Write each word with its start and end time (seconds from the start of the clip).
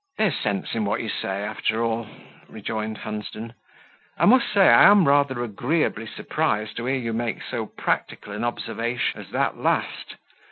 "There's 0.17 0.35
sense 0.35 0.73
in 0.73 0.83
what 0.83 1.01
you 1.03 1.09
say, 1.09 1.43
after 1.43 1.83
all," 1.83 2.07
rejoined 2.49 2.97
Hunsden. 2.97 3.53
"I 4.17 4.25
must 4.25 4.51
say 4.51 4.67
I 4.67 4.85
am 4.89 5.07
rather 5.07 5.43
agreeably 5.43 6.07
surprised 6.07 6.75
to 6.77 6.87
hear 6.87 6.95
you 6.97 7.13
make 7.13 7.43
so 7.43 7.67
practical 7.67 8.33
an 8.33 8.43
observation 8.43 9.21
as 9.21 9.29
that 9.29 9.57
last. 9.59 10.15